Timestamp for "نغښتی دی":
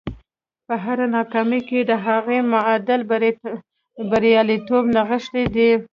4.95-5.69